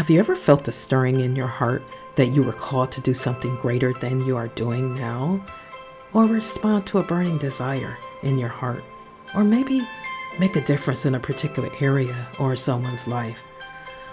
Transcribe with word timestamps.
Have 0.00 0.08
you 0.08 0.18
ever 0.18 0.34
felt 0.34 0.66
a 0.66 0.72
stirring 0.72 1.20
in 1.20 1.36
your 1.36 1.46
heart 1.46 1.82
that 2.14 2.28
you 2.28 2.42
were 2.42 2.54
called 2.54 2.90
to 2.92 3.02
do 3.02 3.12
something 3.12 3.54
greater 3.56 3.92
than 3.92 4.24
you 4.24 4.34
are 4.34 4.48
doing 4.48 4.94
now? 4.94 5.44
Or 6.14 6.24
respond 6.24 6.86
to 6.86 7.00
a 7.00 7.04
burning 7.04 7.36
desire 7.36 7.98
in 8.22 8.38
your 8.38 8.48
heart? 8.48 8.82
Or 9.34 9.44
maybe 9.44 9.86
make 10.38 10.56
a 10.56 10.64
difference 10.64 11.04
in 11.04 11.16
a 11.16 11.20
particular 11.20 11.68
area 11.82 12.28
or 12.38 12.56
someone's 12.56 13.06
life? 13.06 13.40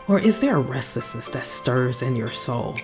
Or 0.10 0.20
is 0.20 0.42
there 0.42 0.58
a 0.58 0.60
restlessness 0.60 1.30
that 1.30 1.46
stirs 1.46 2.02
in 2.02 2.18
your 2.18 2.34
soul? 2.34 2.76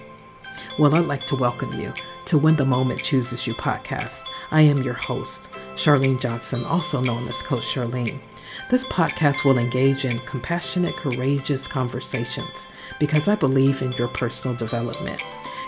Well, 0.80 0.96
I'd 0.96 1.06
like 1.06 1.26
to 1.26 1.36
welcome 1.36 1.74
you 1.74 1.94
to 2.28 2.38
When 2.38 2.56
the 2.56 2.64
Moment 2.64 3.04
Chooses 3.04 3.46
You 3.46 3.54
podcast. 3.54 4.30
I 4.50 4.62
am 4.62 4.82
your 4.82 4.94
host, 4.94 5.50
Charlene 5.76 6.22
Johnson, 6.22 6.64
also 6.64 7.02
known 7.02 7.28
as 7.28 7.42
Coach 7.42 7.64
Charlene. 7.64 8.22
This 8.70 8.84
podcast 8.86 9.44
will 9.44 9.58
engage 9.58 10.06
in 10.06 10.20
compassionate, 10.20 10.96
courageous 10.96 11.68
conversations 11.68 12.68
because 13.04 13.28
I 13.28 13.36
believe 13.36 13.82
in 13.82 13.92
your 13.92 14.08
personal 14.08 14.56
development, 14.56 15.22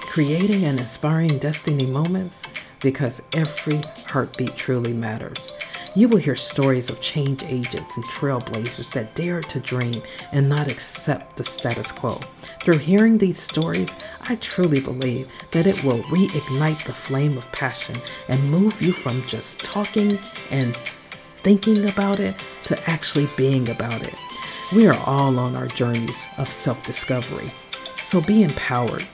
creating 0.04 0.64
and 0.64 0.80
inspiring 0.80 1.38
destiny 1.38 1.86
moments 1.86 2.42
because 2.80 3.22
every 3.34 3.82
heartbeat 4.08 4.56
truly 4.56 4.94
matters. 4.94 5.52
You 5.96 6.08
will 6.08 6.20
hear 6.20 6.38
stories 6.38 6.90
of 6.90 7.02
change 7.02 7.44
agents 7.44 7.98
and 7.98 8.06
trailblazers 8.06 8.94
that 8.94 9.16
dare 9.16 9.42
to 9.42 9.60
dream 9.60 10.02
and 10.32 10.48
not 10.48 10.72
accept 10.72 11.36
the 11.36 11.44
status 11.44 11.92
quo. 11.92 12.22
Through 12.62 12.78
hearing 12.78 13.18
these 13.18 13.38
stories, 13.38 13.98
I 14.22 14.38
truly 14.38 14.80
believe 14.80 15.28
that 15.52 15.68
it 15.68 15.84
will 15.84 16.00
reignite 16.04 16.86
the 16.86 16.94
flame 16.94 17.38
of 17.38 17.52
passion 17.52 17.98
and 18.30 18.50
move 18.50 18.82
you 18.82 18.94
from 18.94 19.22
just 19.24 19.60
talking 19.60 20.18
and 20.52 20.74
thinking 21.44 21.90
about 21.90 22.22
it 22.22 22.42
to 22.64 22.90
actually 22.90 23.28
being 23.36 23.68
about 23.68 24.08
it. 24.08 24.16
We 24.74 24.88
are 24.88 24.98
all 25.06 25.38
on 25.38 25.56
our 25.56 25.68
journeys 25.68 26.28
of 26.40 26.50
self 26.50 26.84
discovery. 26.84 27.52
So 27.98 28.20
be 28.20 28.42
empowered 28.42 29.06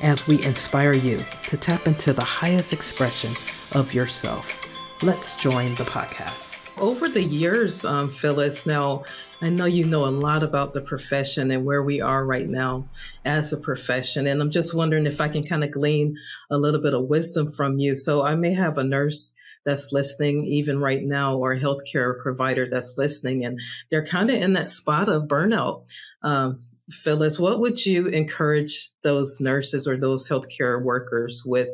as 0.00 0.26
we 0.26 0.42
inspire 0.44 0.94
you 0.94 1.20
to 1.44 1.56
tap 1.56 1.86
into 1.86 2.12
the 2.12 2.24
highest 2.24 2.72
expression 2.72 3.32
of 3.70 3.94
yourself. 3.94 4.66
Let's 5.04 5.36
join 5.36 5.76
the 5.76 5.84
podcast. 5.84 6.68
Over 6.76 7.08
the 7.08 7.22
years, 7.22 7.84
um, 7.84 8.10
Phyllis, 8.10 8.66
now 8.66 9.04
I 9.40 9.48
know 9.48 9.66
you 9.66 9.84
know 9.84 10.06
a 10.06 10.10
lot 10.10 10.42
about 10.42 10.74
the 10.74 10.80
profession 10.80 11.52
and 11.52 11.64
where 11.64 11.84
we 11.84 12.00
are 12.00 12.26
right 12.26 12.48
now 12.48 12.88
as 13.24 13.52
a 13.52 13.58
profession. 13.58 14.26
And 14.26 14.42
I'm 14.42 14.50
just 14.50 14.74
wondering 14.74 15.06
if 15.06 15.20
I 15.20 15.28
can 15.28 15.46
kind 15.46 15.62
of 15.62 15.70
glean 15.70 16.18
a 16.50 16.58
little 16.58 16.80
bit 16.80 16.94
of 16.94 17.04
wisdom 17.04 17.52
from 17.52 17.78
you. 17.78 17.94
So 17.94 18.24
I 18.24 18.34
may 18.34 18.54
have 18.54 18.76
a 18.76 18.84
nurse 18.84 19.35
that's 19.66 19.92
listening 19.92 20.44
even 20.46 20.80
right 20.80 21.02
now 21.02 21.36
or 21.36 21.52
a 21.52 21.60
healthcare 21.60 22.18
provider 22.22 22.66
that's 22.70 22.94
listening 22.96 23.44
and 23.44 23.60
they're 23.90 24.06
kind 24.06 24.30
of 24.30 24.36
in 24.36 24.54
that 24.54 24.70
spot 24.70 25.08
of 25.10 25.24
burnout. 25.24 25.84
Um, 26.22 26.60
Phyllis, 26.90 27.38
what 27.38 27.58
would 27.60 27.84
you 27.84 28.06
encourage 28.06 28.90
those 29.02 29.40
nurses 29.40 29.86
or 29.88 29.96
those 29.96 30.28
healthcare 30.28 30.80
workers 30.80 31.42
with 31.44 31.68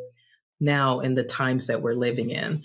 now 0.59 1.01
in 1.01 1.15
the 1.15 1.23
times 1.23 1.67
that 1.67 1.83
we're 1.83 1.95
living 1.95 2.31
in? 2.31 2.65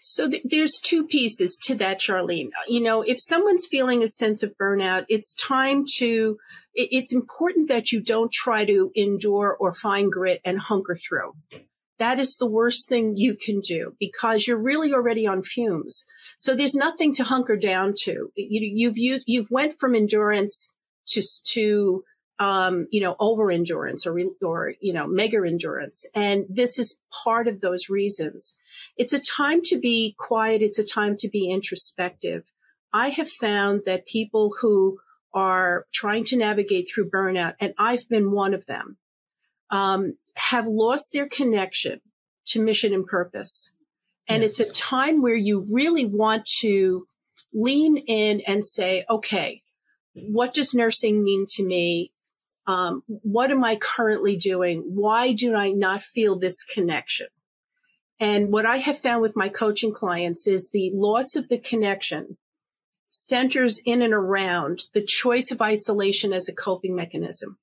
So 0.00 0.30
th- 0.30 0.42
there's 0.44 0.80
two 0.82 1.06
pieces 1.06 1.58
to 1.64 1.74
that, 1.74 2.00
Charlene. 2.00 2.50
You 2.68 2.82
know, 2.82 3.02
if 3.02 3.20
someone's 3.20 3.66
feeling 3.66 4.02
a 4.02 4.08
sense 4.08 4.42
of 4.42 4.56
burnout, 4.56 5.04
it's 5.10 5.34
time 5.34 5.84
to, 5.96 6.38
it- 6.74 6.88
it's 6.90 7.12
important 7.12 7.68
that 7.68 7.92
you 7.92 8.00
don't 8.02 8.32
try 8.32 8.64
to 8.64 8.90
endure 8.94 9.54
or 9.60 9.74
find 9.74 10.10
grit 10.10 10.40
and 10.44 10.58
hunker 10.58 10.96
through 10.96 11.34
that 11.98 12.20
is 12.20 12.36
the 12.36 12.46
worst 12.46 12.88
thing 12.88 13.16
you 13.16 13.34
can 13.34 13.60
do 13.60 13.94
because 13.98 14.46
you're 14.46 14.58
really 14.58 14.92
already 14.92 15.26
on 15.26 15.42
fumes. 15.42 16.06
So 16.36 16.54
there's 16.54 16.74
nothing 16.74 17.14
to 17.14 17.24
hunker 17.24 17.56
down 17.56 17.94
to. 18.02 18.32
You, 18.36 18.60
you've 18.74 18.98
you, 18.98 19.20
you've 19.26 19.50
went 19.50 19.78
from 19.78 19.94
endurance 19.94 20.72
to 21.08 21.22
to 21.52 22.04
um, 22.38 22.86
you 22.90 23.00
know 23.00 23.16
over 23.18 23.50
endurance 23.50 24.06
or 24.06 24.18
or 24.42 24.74
you 24.80 24.92
know 24.92 25.06
mega 25.06 25.38
endurance, 25.44 26.06
and 26.14 26.44
this 26.48 26.78
is 26.78 27.00
part 27.24 27.48
of 27.48 27.60
those 27.60 27.88
reasons. 27.88 28.56
It's 28.96 29.12
a 29.12 29.20
time 29.20 29.62
to 29.64 29.78
be 29.78 30.14
quiet. 30.18 30.62
It's 30.62 30.78
a 30.78 30.86
time 30.86 31.16
to 31.18 31.28
be 31.28 31.50
introspective. 31.50 32.44
I 32.92 33.10
have 33.10 33.28
found 33.28 33.82
that 33.86 34.06
people 34.06 34.54
who 34.60 34.98
are 35.34 35.84
trying 35.92 36.24
to 36.24 36.36
navigate 36.36 36.88
through 36.88 37.10
burnout, 37.10 37.54
and 37.60 37.74
I've 37.78 38.08
been 38.08 38.30
one 38.30 38.54
of 38.54 38.66
them. 38.66 38.96
Um, 39.70 40.16
have 40.38 40.66
lost 40.66 41.12
their 41.12 41.28
connection 41.28 42.00
to 42.46 42.62
mission 42.62 42.94
and 42.94 43.06
purpose. 43.06 43.72
And 44.28 44.42
yes. 44.42 44.60
it's 44.60 44.70
a 44.70 44.72
time 44.72 45.22
where 45.22 45.34
you 45.34 45.66
really 45.70 46.04
want 46.04 46.46
to 46.60 47.06
lean 47.52 47.96
in 47.96 48.42
and 48.46 48.64
say, 48.64 49.04
okay, 49.08 49.62
what 50.14 50.54
does 50.54 50.74
nursing 50.74 51.22
mean 51.22 51.46
to 51.50 51.64
me? 51.64 52.12
Um, 52.66 53.02
what 53.06 53.50
am 53.50 53.64
I 53.64 53.76
currently 53.76 54.36
doing? 54.36 54.82
Why 54.86 55.32
do 55.32 55.54
I 55.54 55.70
not 55.70 56.02
feel 56.02 56.38
this 56.38 56.62
connection? 56.64 57.28
And 58.20 58.52
what 58.52 58.66
I 58.66 58.78
have 58.78 58.98
found 58.98 59.22
with 59.22 59.36
my 59.36 59.48
coaching 59.48 59.94
clients 59.94 60.46
is 60.46 60.70
the 60.70 60.90
loss 60.92 61.36
of 61.36 61.48
the 61.48 61.58
connection 61.58 62.36
centers 63.06 63.80
in 63.86 64.02
and 64.02 64.12
around 64.12 64.80
the 64.92 65.02
choice 65.02 65.50
of 65.50 65.62
isolation 65.62 66.32
as 66.32 66.48
a 66.48 66.54
coping 66.54 66.94
mechanism. 66.94 67.58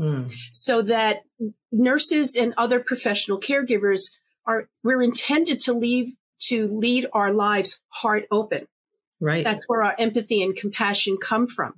Mm. 0.00 0.32
So 0.50 0.82
that 0.82 1.22
nurses 1.70 2.34
and 2.34 2.54
other 2.56 2.80
professional 2.80 3.38
caregivers 3.38 4.10
are, 4.46 4.68
we're 4.82 5.02
intended 5.02 5.60
to 5.62 5.72
leave, 5.72 6.14
to 6.48 6.66
lead 6.66 7.06
our 7.12 7.32
lives 7.32 7.80
heart 7.88 8.26
open. 8.30 8.66
Right. 9.20 9.44
That's 9.44 9.68
where 9.68 9.82
our 9.82 9.94
empathy 9.98 10.42
and 10.42 10.56
compassion 10.56 11.18
come 11.20 11.46
from. 11.46 11.74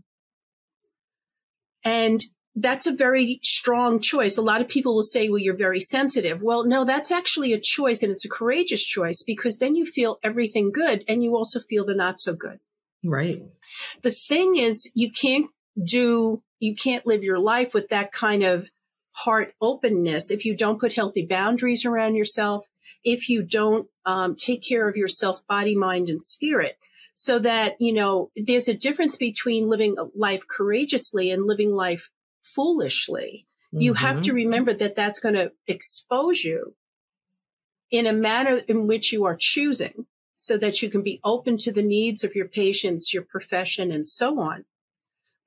And 1.84 2.20
that's 2.54 2.86
a 2.86 2.94
very 2.94 3.40
strong 3.42 3.98
choice. 3.98 4.36
A 4.36 4.42
lot 4.42 4.60
of 4.60 4.68
people 4.68 4.94
will 4.94 5.02
say, 5.02 5.28
well, 5.28 5.38
you're 5.38 5.56
very 5.56 5.80
sensitive. 5.80 6.42
Well, 6.42 6.64
no, 6.64 6.84
that's 6.84 7.10
actually 7.10 7.52
a 7.52 7.60
choice 7.60 8.02
and 8.02 8.12
it's 8.12 8.24
a 8.24 8.28
courageous 8.28 8.84
choice 8.84 9.22
because 9.22 9.58
then 9.58 9.74
you 9.74 9.86
feel 9.86 10.18
everything 10.22 10.70
good 10.70 11.02
and 11.08 11.24
you 11.24 11.34
also 11.34 11.60
feel 11.60 11.84
the 11.84 11.94
not 11.94 12.20
so 12.20 12.34
good. 12.34 12.60
Right. 13.04 13.40
The 14.02 14.12
thing 14.12 14.56
is, 14.56 14.92
you 14.94 15.10
can't 15.10 15.46
do 15.82 16.42
you 16.58 16.74
can't 16.74 17.06
live 17.06 17.22
your 17.22 17.38
life 17.38 17.74
with 17.74 17.88
that 17.88 18.12
kind 18.12 18.42
of 18.42 18.70
heart 19.14 19.54
openness 19.60 20.30
if 20.30 20.44
you 20.44 20.56
don't 20.56 20.80
put 20.80 20.94
healthy 20.94 21.26
boundaries 21.26 21.84
around 21.84 22.14
yourself, 22.14 22.66
if 23.04 23.28
you 23.28 23.42
don't 23.42 23.88
um, 24.06 24.34
take 24.34 24.62
care 24.62 24.88
of 24.88 24.96
yourself, 24.96 25.46
body, 25.46 25.76
mind, 25.76 26.08
and 26.08 26.22
spirit. 26.22 26.78
So 27.14 27.38
that, 27.40 27.76
you 27.78 27.92
know, 27.92 28.30
there's 28.36 28.68
a 28.68 28.74
difference 28.74 29.16
between 29.16 29.68
living 29.68 29.96
life 30.14 30.46
courageously 30.48 31.30
and 31.30 31.46
living 31.46 31.72
life 31.72 32.10
foolishly. 32.42 33.46
Mm-hmm. 33.66 33.80
You 33.82 33.94
have 33.94 34.22
to 34.22 34.30
mm-hmm. 34.30 34.36
remember 34.36 34.72
that 34.72 34.96
that's 34.96 35.20
going 35.20 35.34
to 35.34 35.52
expose 35.66 36.42
you 36.42 36.74
in 37.90 38.06
a 38.06 38.12
manner 38.12 38.62
in 38.66 38.86
which 38.86 39.12
you 39.12 39.24
are 39.26 39.36
choosing 39.38 40.06
so 40.34 40.56
that 40.56 40.80
you 40.80 40.88
can 40.88 41.02
be 41.02 41.20
open 41.22 41.58
to 41.58 41.72
the 41.72 41.82
needs 41.82 42.24
of 42.24 42.34
your 42.34 42.48
patients, 42.48 43.12
your 43.12 43.22
profession, 43.22 43.92
and 43.92 44.08
so 44.08 44.40
on 44.40 44.64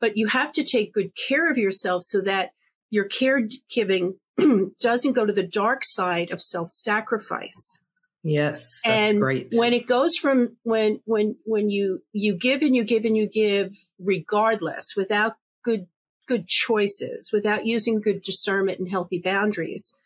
but 0.05 0.17
you 0.17 0.27
have 0.27 0.51
to 0.51 0.63
take 0.63 0.93
good 0.93 1.09
care 1.16 1.49
of 1.49 1.57
yourself 1.57 2.03
so 2.03 2.21
that 2.21 2.51
your 2.91 3.09
caregiving 3.09 4.13
doesn't 4.79 5.13
go 5.13 5.25
to 5.25 5.33
the 5.33 5.47
dark 5.47 5.83
side 5.83 6.29
of 6.29 6.39
self-sacrifice. 6.39 7.81
Yes, 8.21 8.81
that's 8.85 9.09
and 9.09 9.19
great. 9.19 9.47
When 9.53 9.73
it 9.73 9.88
goes 9.88 10.16
from 10.16 10.57
when 10.61 10.99
when 11.05 11.38
when 11.43 11.71
you 11.71 12.03
you 12.13 12.35
give 12.35 12.61
and 12.61 12.75
you 12.75 12.83
give 12.83 13.03
and 13.03 13.17
you 13.17 13.27
give 13.27 13.71
regardless 13.97 14.93
without 14.95 15.38
good 15.63 15.88
good 16.27 16.47
choices, 16.47 17.31
without 17.33 17.66
using 17.66 17.99
good 17.99 18.22
discernment 18.22 18.77
and 18.77 18.89
healthy 18.89 19.19
boundaries, 19.19 19.97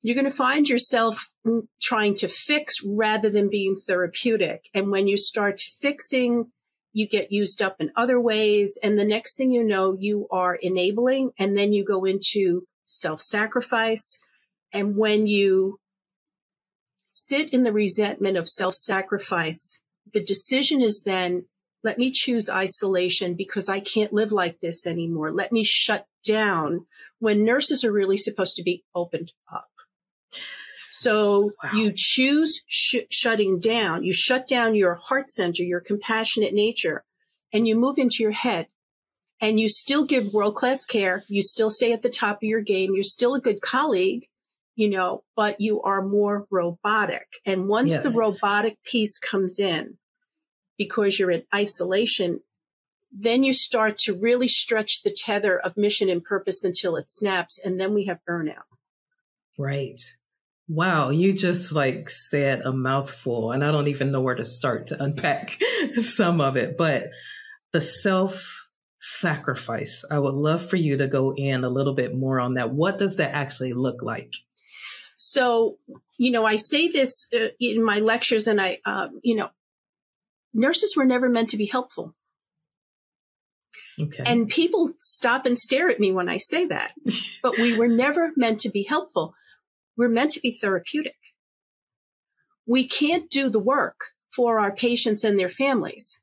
you're 0.00 0.14
going 0.14 0.24
to 0.24 0.30
find 0.30 0.66
yourself 0.66 1.30
trying 1.82 2.14
to 2.14 2.28
fix 2.28 2.76
rather 2.86 3.28
than 3.28 3.50
being 3.50 3.74
therapeutic. 3.86 4.70
And 4.72 4.90
when 4.90 5.08
you 5.08 5.18
start 5.18 5.60
fixing 5.60 6.52
you 6.92 7.08
get 7.08 7.32
used 7.32 7.62
up 7.62 7.76
in 7.80 7.90
other 7.96 8.20
ways. 8.20 8.78
And 8.82 8.98
the 8.98 9.04
next 9.04 9.36
thing 9.36 9.50
you 9.50 9.64
know, 9.64 9.96
you 9.98 10.26
are 10.30 10.54
enabling 10.56 11.32
and 11.38 11.56
then 11.56 11.72
you 11.72 11.84
go 11.84 12.04
into 12.04 12.66
self 12.84 13.20
sacrifice. 13.20 14.18
And 14.72 14.96
when 14.96 15.26
you 15.26 15.78
sit 17.04 17.52
in 17.52 17.62
the 17.62 17.72
resentment 17.72 18.36
of 18.36 18.48
self 18.48 18.74
sacrifice, 18.74 19.80
the 20.12 20.22
decision 20.22 20.80
is 20.80 21.02
then, 21.04 21.46
let 21.84 21.98
me 21.98 22.10
choose 22.10 22.48
isolation 22.48 23.34
because 23.34 23.68
I 23.68 23.80
can't 23.80 24.12
live 24.12 24.30
like 24.30 24.60
this 24.60 24.86
anymore. 24.86 25.32
Let 25.32 25.50
me 25.52 25.64
shut 25.64 26.06
down 26.24 26.86
when 27.18 27.44
nurses 27.44 27.84
are 27.84 27.92
really 27.92 28.18
supposed 28.18 28.56
to 28.56 28.62
be 28.62 28.84
opened 28.94 29.32
up. 29.52 29.68
So 31.02 31.52
wow. 31.62 31.70
you 31.74 31.92
choose 31.94 32.62
sh- 32.66 33.08
shutting 33.10 33.58
down. 33.58 34.04
You 34.04 34.12
shut 34.12 34.46
down 34.46 34.74
your 34.74 34.94
heart 34.94 35.30
center, 35.30 35.62
your 35.62 35.80
compassionate 35.80 36.54
nature, 36.54 37.04
and 37.52 37.66
you 37.66 37.76
move 37.76 37.98
into 37.98 38.22
your 38.22 38.32
head. 38.32 38.68
And 39.40 39.58
you 39.58 39.68
still 39.68 40.04
give 40.04 40.32
world 40.32 40.54
class 40.54 40.84
care. 40.84 41.24
You 41.28 41.42
still 41.42 41.70
stay 41.70 41.92
at 41.92 42.02
the 42.02 42.08
top 42.08 42.36
of 42.36 42.42
your 42.44 42.60
game. 42.60 42.94
You're 42.94 43.02
still 43.02 43.34
a 43.34 43.40
good 43.40 43.60
colleague, 43.60 44.28
you 44.76 44.88
know, 44.88 45.24
but 45.34 45.60
you 45.60 45.82
are 45.82 46.00
more 46.00 46.46
robotic. 46.48 47.26
And 47.44 47.66
once 47.66 47.90
yes. 47.90 48.04
the 48.04 48.10
robotic 48.10 48.80
piece 48.84 49.18
comes 49.18 49.58
in, 49.58 49.98
because 50.78 51.18
you're 51.18 51.32
in 51.32 51.42
isolation, 51.52 52.40
then 53.10 53.42
you 53.42 53.52
start 53.52 53.98
to 53.98 54.14
really 54.14 54.48
stretch 54.48 55.02
the 55.02 55.10
tether 55.10 55.58
of 55.58 55.76
mission 55.76 56.08
and 56.08 56.22
purpose 56.22 56.62
until 56.62 56.94
it 56.94 57.10
snaps. 57.10 57.58
And 57.58 57.80
then 57.80 57.94
we 57.94 58.04
have 58.04 58.20
burnout. 58.28 58.70
Right. 59.58 60.00
Wow, 60.68 61.10
you 61.10 61.32
just 61.32 61.72
like 61.72 62.08
said 62.08 62.62
a 62.62 62.72
mouthful, 62.72 63.50
and 63.50 63.64
I 63.64 63.72
don't 63.72 63.88
even 63.88 64.12
know 64.12 64.20
where 64.20 64.34
to 64.34 64.44
start 64.44 64.88
to 64.88 65.02
unpack 65.02 65.58
some 66.02 66.40
of 66.40 66.56
it. 66.56 66.78
But 66.78 67.04
the 67.72 67.80
self 67.80 68.68
sacrifice, 69.00 70.04
I 70.10 70.18
would 70.18 70.34
love 70.34 70.66
for 70.68 70.76
you 70.76 70.96
to 70.98 71.08
go 71.08 71.34
in 71.36 71.64
a 71.64 71.68
little 71.68 71.94
bit 71.94 72.14
more 72.14 72.38
on 72.40 72.54
that. 72.54 72.70
What 72.72 72.98
does 72.98 73.16
that 73.16 73.34
actually 73.34 73.72
look 73.72 74.02
like? 74.02 74.32
So, 75.16 75.78
you 76.16 76.30
know, 76.30 76.46
I 76.46 76.56
say 76.56 76.88
this 76.88 77.28
uh, 77.34 77.48
in 77.60 77.84
my 77.84 77.98
lectures, 77.98 78.46
and 78.46 78.60
I, 78.60 78.78
um, 78.84 79.20
you 79.22 79.36
know, 79.36 79.50
nurses 80.54 80.96
were 80.96 81.04
never 81.04 81.28
meant 81.28 81.48
to 81.50 81.56
be 81.56 81.66
helpful. 81.66 82.14
Okay. 84.00 84.22
And 84.24 84.48
people 84.48 84.92
stop 85.00 85.44
and 85.44 85.58
stare 85.58 85.88
at 85.90 86.00
me 86.00 86.12
when 86.12 86.28
I 86.28 86.38
say 86.38 86.66
that. 86.66 86.92
but 87.42 87.58
we 87.58 87.76
were 87.76 87.88
never 87.88 88.32
meant 88.36 88.60
to 88.60 88.70
be 88.70 88.84
helpful. 88.84 89.34
We're 89.96 90.08
meant 90.08 90.32
to 90.32 90.40
be 90.40 90.52
therapeutic. 90.52 91.16
We 92.66 92.86
can't 92.86 93.30
do 93.30 93.48
the 93.48 93.58
work 93.58 93.96
for 94.34 94.58
our 94.58 94.74
patients 94.74 95.24
and 95.24 95.38
their 95.38 95.48
families. 95.48 96.20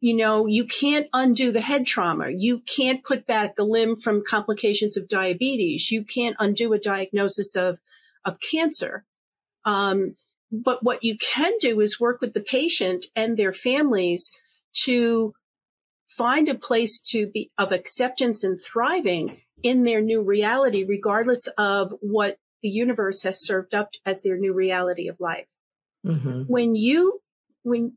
You 0.00 0.16
know, 0.16 0.46
you 0.46 0.64
can't 0.64 1.08
undo 1.12 1.52
the 1.52 1.60
head 1.60 1.86
trauma. 1.86 2.30
You 2.34 2.60
can't 2.60 3.04
put 3.04 3.26
back 3.26 3.58
a 3.58 3.64
limb 3.64 3.96
from 3.96 4.24
complications 4.26 4.96
of 4.96 5.08
diabetes. 5.08 5.90
You 5.90 6.04
can't 6.04 6.36
undo 6.38 6.72
a 6.72 6.78
diagnosis 6.78 7.54
of, 7.54 7.80
of 8.24 8.38
cancer. 8.40 9.04
Um, 9.66 10.16
but 10.50 10.82
what 10.82 11.04
you 11.04 11.16
can 11.18 11.52
do 11.60 11.80
is 11.80 12.00
work 12.00 12.20
with 12.20 12.32
the 12.32 12.40
patient 12.40 13.06
and 13.14 13.36
their 13.36 13.52
families 13.52 14.32
to 14.84 15.34
find 16.08 16.48
a 16.48 16.54
place 16.54 17.00
to 17.00 17.26
be 17.26 17.50
of 17.58 17.70
acceptance 17.70 18.42
and 18.42 18.60
thriving 18.60 19.42
in 19.62 19.84
their 19.84 20.00
new 20.00 20.22
reality, 20.22 20.82
regardless 20.82 21.46
of 21.58 21.92
what 22.00 22.38
the 22.62 22.68
universe 22.68 23.22
has 23.22 23.44
served 23.44 23.74
up 23.74 23.90
as 24.04 24.22
their 24.22 24.36
new 24.36 24.52
reality 24.52 25.08
of 25.08 25.16
life. 25.20 25.46
Mm-hmm. 26.06 26.42
When 26.42 26.74
you, 26.74 27.20
when, 27.62 27.96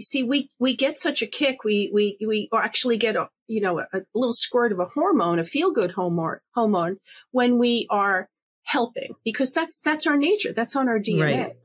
see, 0.00 0.22
we, 0.22 0.50
we 0.58 0.76
get 0.76 0.98
such 0.98 1.22
a 1.22 1.26
kick. 1.26 1.64
We, 1.64 1.90
we, 1.92 2.18
we 2.26 2.48
actually 2.54 2.98
get 2.98 3.16
a, 3.16 3.28
you 3.46 3.60
know, 3.60 3.80
a, 3.80 3.86
a 3.92 4.02
little 4.14 4.32
squirt 4.32 4.72
of 4.72 4.80
a 4.80 4.86
hormone, 4.86 5.38
a 5.38 5.44
feel 5.44 5.72
good 5.72 5.92
hormone, 5.92 6.38
hormone 6.54 6.98
when 7.30 7.58
we 7.58 7.86
are 7.90 8.28
helping 8.64 9.14
because 9.24 9.52
that's, 9.52 9.78
that's 9.78 10.06
our 10.06 10.16
nature. 10.16 10.52
That's 10.52 10.76
on 10.76 10.88
our 10.88 10.98
DNA. 10.98 11.22
Right 11.22 11.56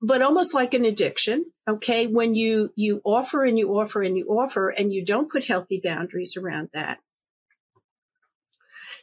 but 0.00 0.22
almost 0.22 0.54
like 0.54 0.74
an 0.74 0.84
addiction. 0.84 1.46
Okay. 1.68 2.06
When 2.06 2.34
you, 2.34 2.72
you 2.74 3.00
offer 3.04 3.44
and 3.44 3.58
you 3.58 3.68
offer 3.78 4.02
and 4.02 4.16
you 4.16 4.26
offer 4.26 4.70
and 4.70 4.92
you 4.92 5.04
don't 5.04 5.30
put 5.30 5.44
healthy 5.44 5.80
boundaries 5.82 6.36
around 6.36 6.70
that, 6.72 6.98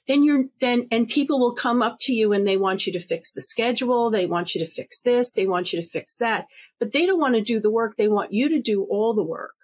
then 0.07 0.23
you're 0.23 0.45
then, 0.61 0.87
and 0.91 1.07
people 1.07 1.39
will 1.39 1.53
come 1.53 1.81
up 1.81 1.97
to 2.01 2.13
you 2.13 2.33
and 2.33 2.47
they 2.47 2.57
want 2.57 2.87
you 2.87 2.93
to 2.93 2.99
fix 2.99 3.33
the 3.33 3.41
schedule. 3.41 4.09
They 4.09 4.25
want 4.25 4.55
you 4.55 4.65
to 4.65 4.71
fix 4.71 5.01
this. 5.01 5.33
They 5.33 5.47
want 5.47 5.73
you 5.73 5.81
to 5.81 5.87
fix 5.87 6.17
that, 6.17 6.47
but 6.79 6.93
they 6.93 7.05
don't 7.05 7.19
want 7.19 7.35
to 7.35 7.41
do 7.41 7.59
the 7.59 7.71
work. 7.71 7.97
They 7.97 8.07
want 8.07 8.33
you 8.33 8.49
to 8.49 8.59
do 8.59 8.83
all 8.83 9.13
the 9.13 9.23
work 9.23 9.55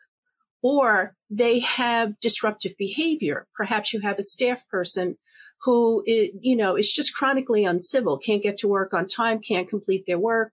or 0.62 1.16
they 1.30 1.60
have 1.60 2.20
disruptive 2.20 2.74
behavior. 2.78 3.48
Perhaps 3.56 3.94
you 3.94 4.00
have 4.02 4.18
a 4.18 4.24
staff 4.24 4.68
person 4.70 5.18
who, 5.64 6.04
you 6.06 6.56
know, 6.56 6.76
is 6.76 6.92
just 6.92 7.16
chronically 7.16 7.66
uncivil, 7.66 8.18
can't 8.18 8.44
get 8.44 8.58
to 8.58 8.68
work 8.68 8.94
on 8.94 9.08
time, 9.08 9.40
can't 9.40 9.70
complete 9.70 10.06
their 10.06 10.20
work 10.20 10.52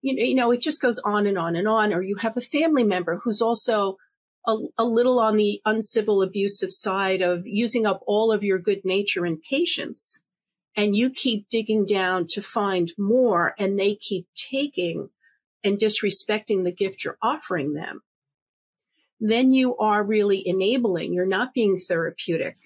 you 0.00 0.14
know, 0.14 0.22
you 0.22 0.34
know, 0.34 0.50
it 0.52 0.60
just 0.60 0.80
goes 0.80 0.98
on 1.00 1.26
and 1.26 1.38
on 1.38 1.56
and 1.56 1.66
on. 1.66 1.92
Or 1.92 2.02
you 2.02 2.16
have 2.16 2.36
a 2.36 2.42
family 2.42 2.84
member 2.84 3.20
who's 3.24 3.42
also 3.42 3.96
a, 4.48 4.56
a 4.78 4.84
little 4.84 5.20
on 5.20 5.36
the 5.36 5.60
uncivil, 5.64 6.22
abusive 6.22 6.72
side 6.72 7.20
of 7.20 7.46
using 7.46 7.86
up 7.86 8.02
all 8.06 8.32
of 8.32 8.42
your 8.42 8.58
good 8.58 8.84
nature 8.84 9.24
and 9.26 9.42
patience. 9.42 10.22
And 10.74 10.96
you 10.96 11.10
keep 11.10 11.48
digging 11.48 11.84
down 11.84 12.26
to 12.28 12.40
find 12.40 12.92
more 12.96 13.54
and 13.58 13.78
they 13.78 13.94
keep 13.94 14.26
taking 14.34 15.10
and 15.62 15.78
disrespecting 15.78 16.64
the 16.64 16.72
gift 16.72 17.04
you're 17.04 17.18
offering 17.20 17.74
them. 17.74 18.00
Then 19.20 19.52
you 19.52 19.76
are 19.76 20.02
really 20.02 20.46
enabling. 20.46 21.12
You're 21.12 21.26
not 21.26 21.52
being 21.52 21.76
therapeutic. 21.76 22.56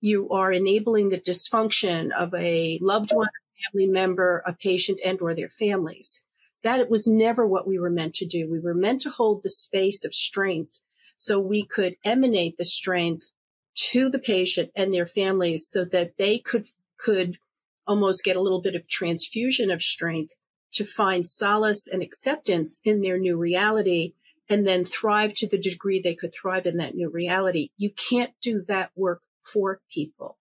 You 0.00 0.30
are 0.30 0.52
enabling 0.52 1.08
the 1.10 1.20
dysfunction 1.20 2.12
of 2.12 2.32
a 2.32 2.78
loved 2.80 3.10
one, 3.12 3.28
family 3.64 3.88
member, 3.88 4.42
a 4.46 4.52
patient 4.54 5.00
and 5.04 5.20
or 5.20 5.34
their 5.34 5.50
families 5.50 6.24
that 6.62 6.80
it 6.80 6.90
was 6.90 7.06
never 7.06 7.46
what 7.46 7.64
we 7.66 7.78
were 7.78 7.90
meant 7.90 8.12
to 8.12 8.26
do. 8.26 8.50
We 8.50 8.58
were 8.58 8.74
meant 8.74 9.00
to 9.02 9.10
hold 9.10 9.42
the 9.42 9.48
space 9.48 10.04
of 10.04 10.12
strength 10.12 10.80
so 11.16 11.40
we 11.40 11.64
could 11.64 11.96
emanate 12.04 12.56
the 12.58 12.64
strength 12.64 13.32
to 13.74 14.08
the 14.08 14.18
patient 14.18 14.70
and 14.74 14.92
their 14.92 15.06
families 15.06 15.66
so 15.68 15.84
that 15.84 16.16
they 16.16 16.38
could, 16.38 16.66
could 16.98 17.38
almost 17.86 18.24
get 18.24 18.36
a 18.36 18.40
little 18.40 18.60
bit 18.60 18.74
of 18.74 18.88
transfusion 18.88 19.70
of 19.70 19.82
strength 19.82 20.34
to 20.72 20.84
find 20.84 21.26
solace 21.26 21.88
and 21.88 22.02
acceptance 22.02 22.80
in 22.84 23.00
their 23.00 23.18
new 23.18 23.36
reality 23.36 24.12
and 24.48 24.66
then 24.66 24.84
thrive 24.84 25.34
to 25.34 25.48
the 25.48 25.58
degree 25.58 26.00
they 26.00 26.14
could 26.14 26.32
thrive 26.32 26.66
in 26.66 26.76
that 26.76 26.94
new 26.94 27.08
reality. 27.08 27.70
You 27.76 27.90
can't 27.90 28.32
do 28.40 28.62
that 28.68 28.90
work 28.94 29.22
for 29.42 29.80
people. 29.90 30.38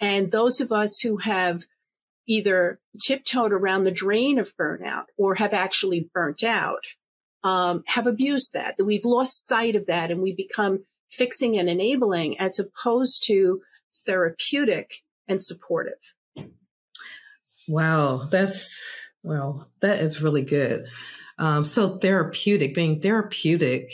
And 0.00 0.30
those 0.30 0.60
of 0.60 0.72
us 0.72 1.00
who 1.00 1.18
have 1.18 1.64
either 2.26 2.80
tiptoed 3.00 3.52
around 3.52 3.84
the 3.84 3.90
drain 3.90 4.38
of 4.38 4.56
burnout 4.56 5.04
or 5.16 5.36
have 5.36 5.54
actually 5.54 6.10
burnt 6.12 6.42
out, 6.42 6.84
um, 7.46 7.84
have 7.86 8.08
abused 8.08 8.54
that, 8.54 8.76
that 8.76 8.84
we've 8.84 9.04
lost 9.04 9.46
sight 9.46 9.76
of 9.76 9.86
that 9.86 10.10
and 10.10 10.20
we 10.20 10.34
become 10.34 10.84
fixing 11.12 11.56
and 11.56 11.68
enabling 11.68 12.36
as 12.40 12.58
opposed 12.58 13.22
to 13.24 13.60
therapeutic 14.04 15.04
and 15.28 15.40
supportive. 15.40 16.14
Wow, 17.68 18.26
that's 18.28 18.84
well, 19.22 19.68
that 19.80 20.00
is 20.00 20.20
really 20.20 20.42
good. 20.42 20.86
Um, 21.38 21.64
so 21.64 21.96
therapeutic, 21.96 22.74
being 22.74 23.00
therapeutic, 23.00 23.92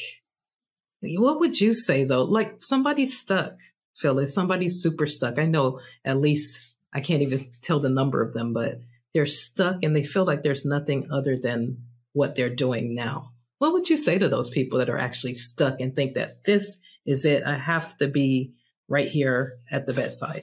what 1.02 1.38
would 1.40 1.60
you 1.60 1.75
say 1.75 2.04
though? 2.04 2.25
Like 2.25 2.62
somebody's 2.62 3.19
stuck, 3.19 3.58
Phyllis, 3.96 4.34
somebody's 4.34 4.82
super 4.82 5.06
stuck. 5.06 5.38
I 5.38 5.44
know 5.44 5.81
at 6.06 6.19
least 6.19 6.75
I 6.90 7.00
can't 7.00 7.22
even 7.22 7.50
tell 7.60 7.81
the 7.81 7.90
number 7.90 8.22
of 8.22 8.32
them, 8.32 8.54
but 8.54 8.81
they're 9.12 9.26
stuck 9.26 9.82
and 9.82 9.94
they 9.94 10.04
feel 10.04 10.25
like 10.25 10.43
there's 10.43 10.64
nothing 10.64 11.08
other 11.12 11.37
than 11.37 11.84
what 12.14 12.34
they're 12.34 12.54
doing 12.54 12.94
now. 12.94 13.32
What 13.62 13.75
would 13.75 13.88
you 13.88 13.97
say 13.97 14.19
to 14.19 14.29
those 14.29 14.50
people 14.50 14.81
that 14.81 14.91
are 14.91 14.99
actually 14.99 15.35
stuck 15.35 15.79
and 15.79 15.94
think 15.94 16.14
that 16.14 16.43
this 16.43 16.79
is 17.06 17.25
it? 17.25 17.44
I 17.47 17.56
have 17.56 17.97
to 17.99 18.09
be 18.09 18.55
right 18.88 19.06
here 19.06 19.59
at 19.70 19.87
the 19.87 19.93
bedside. 19.93 20.43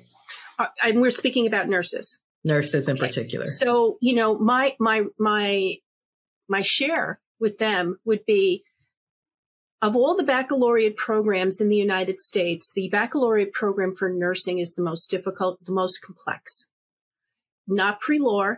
Uh, 0.57 0.67
and 0.81 1.01
we're 1.01 1.11
speaking 1.11 1.45
about 1.45 1.67
nurses. 1.67 2.21
Nurses 2.45 2.87
in 2.87 2.93
okay. 2.93 3.07
particular. 3.07 3.45
So, 3.45 3.97
you 3.99 4.15
know, 4.15 4.39
my, 4.39 4.73
my, 4.79 5.03
my, 5.19 5.79
my 6.47 6.61
share 6.61 7.19
with 7.41 7.57
them 7.57 7.99
would 8.05 8.25
be 8.25 8.63
of 9.81 9.97
all 9.97 10.15
the 10.15 10.23
baccalaureate 10.23 10.95
programs 10.95 11.59
in 11.59 11.67
the 11.67 11.75
United 11.75 12.21
States, 12.21 12.71
the 12.71 12.87
baccalaureate 12.87 13.51
program 13.51 13.95
for 13.95 14.09
nursing 14.09 14.59
is 14.59 14.75
the 14.75 14.81
most 14.81 15.11
difficult, 15.11 15.65
the 15.65 15.73
most 15.73 15.97
complex. 16.01 16.69
Not 17.67 17.99
pre-law. 17.99 18.53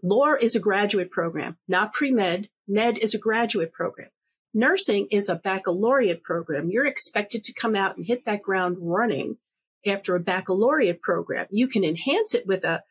Law 0.00 0.34
is 0.40 0.54
a 0.54 0.60
graduate 0.60 1.10
program, 1.10 1.56
not 1.66 1.92
pre-med. 1.92 2.50
Med 2.68 2.98
is 2.98 3.14
a 3.14 3.18
graduate 3.18 3.72
program. 3.72 4.10
Nursing 4.54 5.08
is 5.10 5.28
a 5.28 5.36
baccalaureate 5.36 6.22
program. 6.22 6.70
You're 6.70 6.86
expected 6.86 7.44
to 7.44 7.52
come 7.52 7.74
out 7.74 7.96
and 7.96 8.06
hit 8.06 8.24
that 8.24 8.42
ground 8.42 8.76
running 8.80 9.38
after 9.86 10.14
a 10.14 10.20
baccalaureate 10.20 11.00
program. 11.00 11.46
You 11.50 11.68
can 11.68 11.84
enhance 11.84 12.34
it 12.34 12.46
with 12.46 12.64
a, 12.64 12.82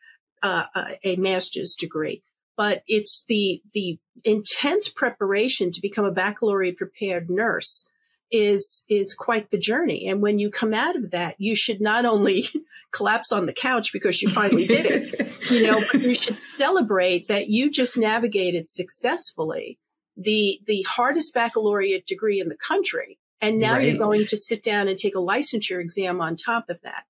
uh, 0.42 0.64
a 1.04 1.16
master's 1.16 1.76
degree, 1.76 2.22
but 2.56 2.82
it's 2.86 3.24
the, 3.28 3.62
the 3.72 3.98
intense 4.24 4.88
preparation 4.88 5.70
to 5.72 5.80
become 5.80 6.04
a 6.04 6.12
baccalaureate 6.12 6.76
prepared 6.76 7.28
nurse 7.30 7.88
is, 8.30 8.84
is 8.88 9.14
quite 9.14 9.50
the 9.50 9.58
journey. 9.58 10.06
And 10.06 10.20
when 10.20 10.38
you 10.38 10.50
come 10.50 10.74
out 10.74 10.96
of 10.96 11.10
that, 11.10 11.36
you 11.38 11.54
should 11.56 11.80
not 11.80 12.04
only 12.04 12.46
collapse 12.92 13.32
on 13.32 13.46
the 13.46 13.52
couch 13.52 13.92
because 13.92 14.22
you 14.22 14.28
finally 14.28 14.66
did 14.66 14.86
it, 14.86 15.50
you 15.50 15.62
know, 15.66 15.80
you 15.94 16.14
should 16.14 16.38
celebrate 16.38 17.28
that 17.28 17.48
you 17.48 17.70
just 17.70 17.96
navigated 17.98 18.68
successfully 18.68 19.78
the, 20.16 20.60
the 20.66 20.84
hardest 20.88 21.32
baccalaureate 21.32 22.06
degree 22.06 22.40
in 22.40 22.48
the 22.48 22.56
country. 22.56 23.18
And 23.40 23.58
now 23.58 23.74
right. 23.74 23.86
you're 23.86 23.98
going 23.98 24.26
to 24.26 24.36
sit 24.36 24.64
down 24.64 24.88
and 24.88 24.98
take 24.98 25.14
a 25.14 25.20
licensure 25.20 25.80
exam 25.80 26.20
on 26.20 26.34
top 26.34 26.68
of 26.68 26.80
that. 26.82 27.04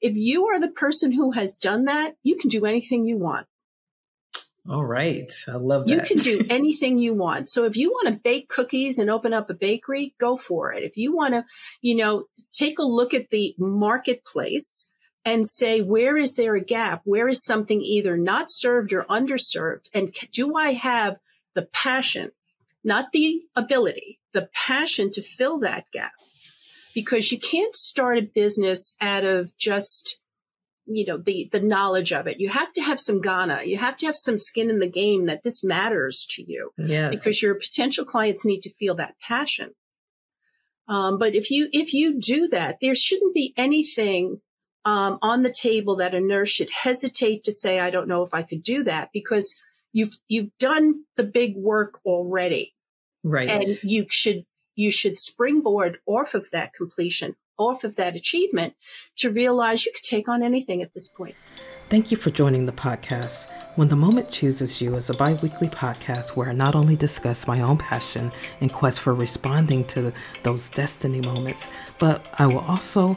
If 0.00 0.14
you 0.14 0.46
are 0.46 0.60
the 0.60 0.70
person 0.70 1.12
who 1.12 1.32
has 1.32 1.58
done 1.58 1.84
that, 1.84 2.14
you 2.22 2.36
can 2.36 2.48
do 2.48 2.64
anything 2.64 3.06
you 3.06 3.18
want. 3.18 3.46
All 4.68 4.84
right. 4.84 5.32
I 5.46 5.52
love 5.52 5.86
that. 5.86 5.92
You 5.94 6.00
can 6.02 6.16
do 6.16 6.44
anything 6.50 6.98
you 6.98 7.14
want. 7.14 7.48
So 7.48 7.64
if 7.64 7.76
you 7.76 7.90
want 7.90 8.08
to 8.08 8.20
bake 8.20 8.48
cookies 8.48 8.98
and 8.98 9.08
open 9.08 9.32
up 9.32 9.48
a 9.50 9.54
bakery, 9.54 10.14
go 10.18 10.36
for 10.36 10.72
it. 10.72 10.82
If 10.82 10.96
you 10.96 11.14
want 11.14 11.34
to, 11.34 11.44
you 11.80 11.94
know, 11.94 12.24
take 12.52 12.78
a 12.78 12.84
look 12.84 13.14
at 13.14 13.30
the 13.30 13.54
marketplace 13.58 14.90
and 15.24 15.46
say, 15.46 15.80
where 15.82 16.16
is 16.16 16.36
there 16.36 16.54
a 16.54 16.64
gap? 16.64 17.02
Where 17.04 17.28
is 17.28 17.44
something 17.44 17.80
either 17.80 18.16
not 18.16 18.50
served 18.50 18.92
or 18.92 19.04
underserved? 19.04 19.86
And 19.92 20.14
do 20.32 20.56
I 20.56 20.72
have 20.72 21.18
the 21.54 21.66
passion, 21.66 22.32
not 22.84 23.12
the 23.12 23.42
ability, 23.54 24.20
the 24.32 24.48
passion 24.52 25.10
to 25.12 25.22
fill 25.22 25.58
that 25.60 25.90
gap 25.92 26.12
because 26.94 27.30
you 27.30 27.38
can't 27.38 27.74
start 27.74 28.18
a 28.18 28.22
business 28.22 28.96
out 29.02 29.24
of 29.24 29.56
just 29.58 30.18
you 30.86 31.04
know 31.04 31.18
the 31.18 31.48
the 31.52 31.60
knowledge 31.60 32.12
of 32.12 32.26
it. 32.26 32.40
You 32.40 32.50
have 32.50 32.72
to 32.74 32.82
have 32.82 33.00
some 33.00 33.20
ghana 33.20 33.62
you 33.64 33.78
have 33.78 33.96
to 33.98 34.06
have 34.06 34.16
some 34.16 34.38
skin 34.38 34.70
in 34.70 34.78
the 34.78 34.90
game 34.90 35.26
that 35.26 35.42
this 35.42 35.62
matters 35.64 36.26
to 36.30 36.42
you 36.42 36.70
yes. 36.78 37.14
because 37.14 37.42
your 37.42 37.54
potential 37.54 38.04
clients 38.04 38.46
need 38.46 38.60
to 38.62 38.74
feel 38.74 38.94
that 38.96 39.14
passion. 39.20 39.70
Um, 40.88 41.18
but 41.18 41.34
if 41.34 41.50
you 41.50 41.68
if 41.72 41.92
you 41.92 42.20
do 42.20 42.48
that 42.48 42.78
there 42.80 42.94
shouldn't 42.94 43.34
be 43.34 43.52
anything 43.56 44.40
um, 44.84 45.18
on 45.20 45.42
the 45.42 45.52
table 45.52 45.96
that 45.96 46.14
a 46.14 46.20
nurse 46.20 46.48
should 46.48 46.70
hesitate 46.70 47.42
to 47.42 47.50
say 47.50 47.80
i 47.80 47.90
don't 47.90 48.06
know 48.06 48.22
if 48.22 48.32
i 48.32 48.44
could 48.44 48.62
do 48.62 48.84
that 48.84 49.08
because 49.12 49.60
you've 49.96 50.18
you've 50.28 50.56
done 50.58 51.04
the 51.16 51.24
big 51.24 51.56
work 51.56 52.00
already. 52.04 52.74
Right. 53.24 53.48
And 53.48 53.64
you 53.82 54.06
should 54.10 54.44
you 54.74 54.90
should 54.90 55.18
springboard 55.18 55.98
off 56.06 56.34
of 56.34 56.50
that 56.52 56.74
completion 56.74 57.34
off 57.58 57.84
of 57.84 57.96
that 57.96 58.16
achievement 58.16 58.74
to 59.16 59.30
realize 59.30 59.86
you 59.86 59.92
could 59.92 60.04
take 60.04 60.28
on 60.28 60.42
anything 60.42 60.82
at 60.82 60.94
this 60.94 61.08
point. 61.08 61.34
Thank 61.88 62.10
you 62.10 62.16
for 62.16 62.30
joining 62.30 62.66
the 62.66 62.72
podcast. 62.72 63.52
When 63.76 63.86
the 63.86 63.94
Moment 63.94 64.28
Chooses 64.30 64.80
You 64.80 64.96
is 64.96 65.08
a 65.08 65.14
bi 65.14 65.34
weekly 65.34 65.68
podcast 65.68 66.30
where 66.30 66.50
I 66.50 66.52
not 66.52 66.74
only 66.74 66.96
discuss 66.96 67.46
my 67.46 67.60
own 67.60 67.78
passion 67.78 68.32
and 68.60 68.72
quest 68.72 68.98
for 68.98 69.14
responding 69.14 69.84
to 69.84 70.12
those 70.42 70.68
destiny 70.68 71.20
moments, 71.20 71.72
but 72.00 72.28
I 72.40 72.46
will 72.46 72.60
also 72.60 73.16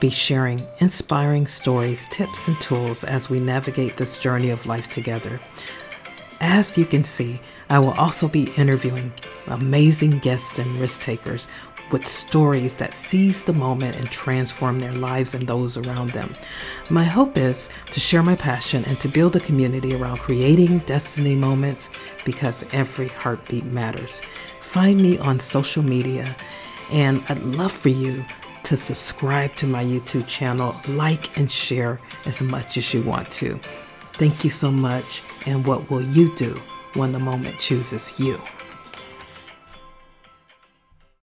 be 0.00 0.08
sharing 0.08 0.66
inspiring 0.78 1.46
stories, 1.46 2.06
tips, 2.08 2.48
and 2.48 2.58
tools 2.58 3.04
as 3.04 3.28
we 3.28 3.38
navigate 3.38 3.98
this 3.98 4.18
journey 4.18 4.48
of 4.48 4.64
life 4.66 4.88
together. 4.88 5.38
As 6.40 6.78
you 6.78 6.86
can 6.86 7.04
see, 7.04 7.40
I 7.68 7.78
will 7.80 7.92
also 7.92 8.28
be 8.28 8.50
interviewing 8.56 9.12
amazing 9.46 10.20
guests 10.20 10.58
and 10.58 10.70
risk 10.78 11.00
takers 11.00 11.48
with 11.90 12.06
stories 12.06 12.74
that 12.76 12.94
seize 12.94 13.42
the 13.42 13.52
moment 13.52 13.96
and 13.96 14.10
transform 14.10 14.80
their 14.80 14.92
lives 14.94 15.34
and 15.34 15.46
those 15.46 15.76
around 15.76 16.10
them. 16.10 16.34
My 16.90 17.04
hope 17.04 17.36
is 17.36 17.68
to 17.92 18.00
share 18.00 18.22
my 18.22 18.34
passion 18.34 18.84
and 18.86 18.98
to 19.00 19.08
build 19.08 19.36
a 19.36 19.40
community 19.40 19.94
around 19.94 20.18
creating 20.18 20.78
destiny 20.80 21.34
moments 21.34 21.90
because 22.24 22.64
every 22.72 23.08
heartbeat 23.08 23.64
matters. 23.66 24.20
Find 24.60 25.00
me 25.00 25.18
on 25.18 25.40
social 25.40 25.82
media, 25.82 26.36
and 26.90 27.22
I'd 27.28 27.42
love 27.42 27.72
for 27.72 27.88
you 27.88 28.24
to 28.64 28.76
subscribe 28.76 29.54
to 29.56 29.66
my 29.66 29.84
YouTube 29.84 30.26
channel, 30.26 30.74
like 30.88 31.38
and 31.38 31.50
share 31.50 32.00
as 32.26 32.42
much 32.42 32.76
as 32.76 32.92
you 32.92 33.02
want 33.02 33.30
to. 33.30 33.60
Thank 34.14 34.44
you 34.44 34.50
so 34.50 34.72
much, 34.72 35.22
and 35.46 35.64
what 35.64 35.88
will 35.88 36.02
you 36.02 36.34
do 36.34 36.60
when 36.94 37.12
the 37.12 37.18
moment 37.18 37.58
chooses 37.58 38.18
you? 38.18 38.40